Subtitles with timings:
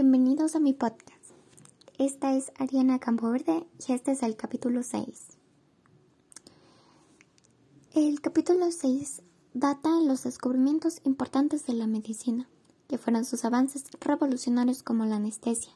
[0.00, 1.32] bienvenidos a mi podcast.
[1.98, 5.26] Esta es Ariana Campoverde y este es el capítulo 6.
[7.94, 9.22] El capítulo 6
[9.54, 12.48] data los descubrimientos importantes de la medicina,
[12.86, 15.72] que fueron sus avances revolucionarios como la anestesia.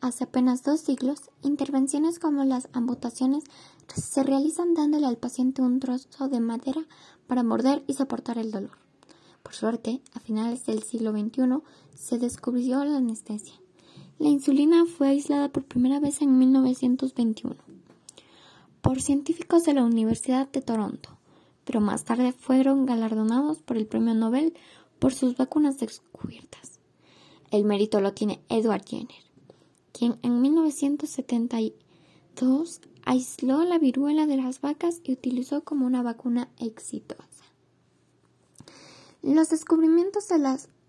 [0.00, 3.44] Hace apenas dos siglos, intervenciones como las amputaciones
[3.94, 6.84] se realizan dándole al paciente un trozo de madera
[7.28, 8.87] para morder y soportar el dolor.
[9.48, 11.62] Por suerte, a finales del siglo XXI
[11.94, 13.54] se descubrió la anestesia.
[14.18, 17.56] La insulina fue aislada por primera vez en 1921
[18.82, 21.16] por científicos de la Universidad de Toronto,
[21.64, 24.52] pero más tarde fueron galardonados por el Premio Nobel
[24.98, 26.78] por sus vacunas descubiertas.
[27.50, 29.24] El mérito lo tiene Edward Jenner,
[29.92, 37.27] quien en 1972 aisló la viruela de las vacas y utilizó como una vacuna exitosa.
[39.22, 40.38] Los descubrimientos de,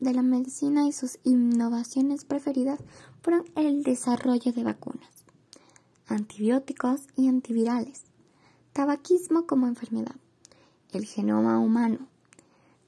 [0.00, 2.80] de la medicina y sus innovaciones preferidas
[3.22, 5.10] fueron el desarrollo de vacunas,
[6.08, 8.02] antibióticos y antivirales,
[8.72, 10.16] tabaquismo como enfermedad,
[10.92, 12.08] el genoma humano,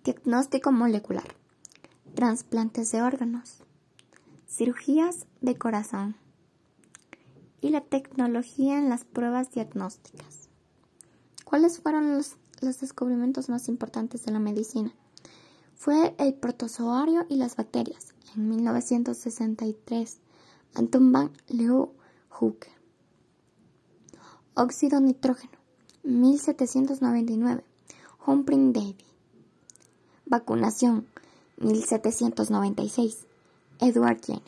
[0.03, 1.36] diagnóstico molecular,
[2.14, 3.59] trasplantes de órganos,
[4.48, 6.16] cirugías de corazón
[7.61, 10.48] y la tecnología en las pruebas diagnósticas.
[11.44, 14.92] ¿Cuáles fueron los, los descubrimientos más importantes de la medicina?
[15.79, 20.19] Fue el protozoario y las bacterias en 1963.
[20.75, 22.67] Anton van Leeuwenhoek.
[24.55, 25.53] Óxido nitrógeno
[26.03, 27.62] 1799.
[28.27, 28.97] Humphrey Davy.
[30.27, 31.06] Vacunación
[31.59, 33.27] 1796.
[33.79, 34.43] Edward Jenner.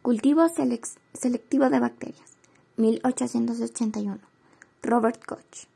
[0.00, 0.48] Cultivo
[1.12, 2.30] selectivo de bacterias
[2.78, 4.18] 1881.
[4.82, 5.68] Robert Koch.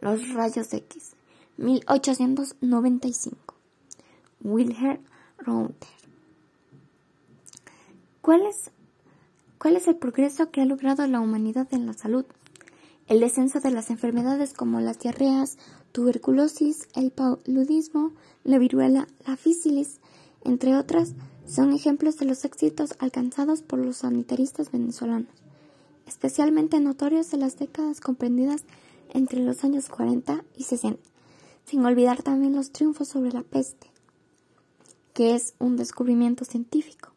[0.00, 1.16] Los rayos X
[1.56, 3.54] 1895.
[4.42, 4.98] Wilhelm
[5.38, 5.88] Reuter.
[8.20, 8.70] ¿Cuál es,
[9.58, 12.24] ¿Cuál es el progreso que ha logrado la humanidad en la salud?
[13.06, 15.58] El descenso de las enfermedades como las diarreas,
[15.92, 18.12] tuberculosis, el paludismo,
[18.42, 20.00] la viruela, la físilis,
[20.42, 21.14] entre otras,
[21.46, 25.28] son ejemplos de los éxitos alcanzados por los sanitaristas venezolanos,
[26.06, 28.64] especialmente notorios en las décadas comprendidas
[29.12, 31.13] entre los años 40 y 60
[31.64, 33.90] sin olvidar también los triunfos sobre la peste,
[35.12, 37.10] que es un descubrimiento científico.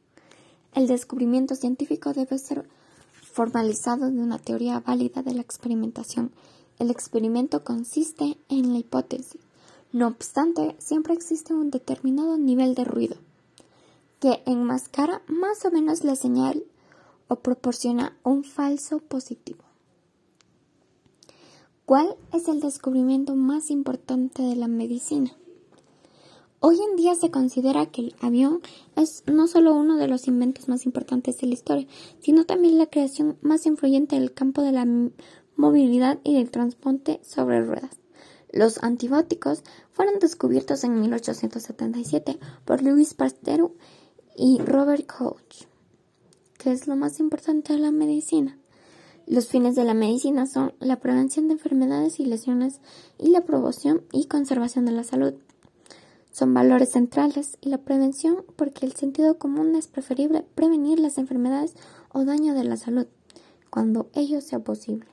[0.73, 2.67] El descubrimiento científico debe ser
[3.21, 6.31] formalizado de una teoría válida de la experimentación.
[6.79, 9.41] El experimento consiste en la hipótesis.
[9.91, 13.17] No obstante, siempre existe un determinado nivel de ruido
[14.19, 16.63] que enmascara más o menos la señal
[17.27, 19.66] o proporciona un falso positivo.
[21.87, 25.31] ¿Cuál es el descubrimiento más importante de la medicina?
[26.59, 28.59] Hoy en día se considera que el avión
[28.97, 31.87] es no solo uno de los inventos más importantes de la historia,
[32.19, 34.85] sino también la creación más influyente del campo de la
[35.55, 38.01] movilidad y del transporte sobre ruedas.
[38.51, 43.71] Los antibióticos fueron descubiertos en 1877 por Louis Pasteur
[44.35, 45.63] y Robert Koch,
[46.57, 48.59] que es lo más importante de la medicina.
[49.29, 52.79] Los fines de la medicina son la prevención de enfermedades y lesiones
[53.17, 55.33] y la promoción y conservación de la salud.
[56.31, 61.75] Son valores centrales y la prevención porque el sentido común es preferible prevenir las enfermedades
[62.13, 63.05] o daño de la salud
[63.69, 65.07] cuando ello sea posible.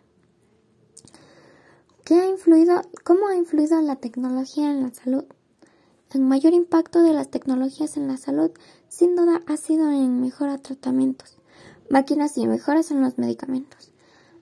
[2.05, 5.25] ¿Qué ha influido, ¿Cómo ha influido la tecnología en la salud?
[6.13, 8.53] El mayor impacto de las tecnologías en la salud
[8.89, 11.37] sin duda ha sido en mejorar tratamientos,
[11.91, 13.94] máquinas y mejoras en los medicamentos.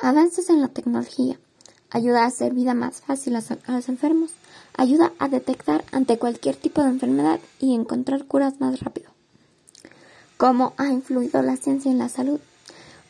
[0.04, 1.38] Avances en la tecnología.
[1.88, 4.32] Ayuda a hacer vida más fácil a, los enfermos.
[4.76, 9.12] Ayuda a detectar ante cualquier tipo de enfermedad y encontrar curas más rápido.
[10.38, 12.40] ¿Cómo ha influido la ciencia en la salud?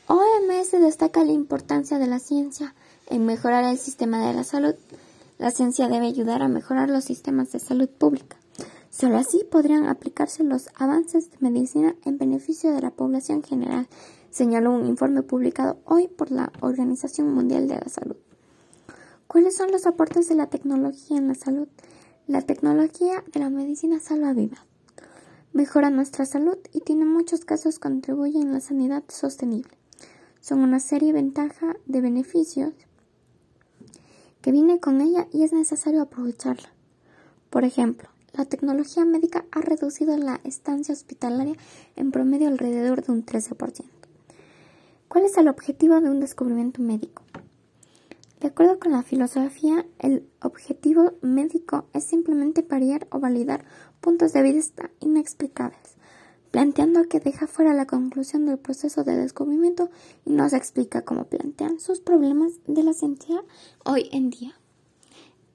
[0.07, 2.75] OMS destaca la importancia de la ciencia
[3.07, 4.75] en mejorar el sistema de la salud.
[5.39, 8.37] La ciencia debe ayudar a mejorar los sistemas de salud pública.
[8.91, 13.89] Solo así podrían aplicarse los avances de medicina en beneficio de la población general
[14.33, 18.17] señaló un informe publicado hoy por la Organización Mundial de la Salud.
[19.27, 21.69] ¿Cuáles son los aportes de la tecnología en la salud?
[22.27, 24.61] La tecnología de la medicina salva vidas.
[25.53, 29.77] Mejora nuestra salud y tiene muchos casos contribuyen a la sanidad sostenible.
[30.41, 32.73] Son una serie de ventajas de beneficios
[34.41, 36.73] que viene con ella y es necesario aprovecharla.
[37.51, 41.57] Por ejemplo, la tecnología médica ha reducido la estancia hospitalaria
[41.97, 43.85] en promedio alrededor de un 13%.
[45.13, 47.23] ¿Cuál es el objetivo de un descubrimiento médico?
[48.41, 53.67] De acuerdo con la filosofía, el objetivo médico es simplemente variar o validar
[54.01, 55.97] puntos de vista inexplicables,
[56.51, 59.91] planteando que deja fuera la conclusión del proceso de descubrimiento
[60.25, 63.45] y nos explica cómo plantean sus problemas de la ciencia
[63.85, 64.55] hoy en día.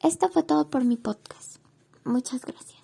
[0.04, 1.57] Esto fue todo por mi podcast.
[2.04, 2.76] Muchas gracias.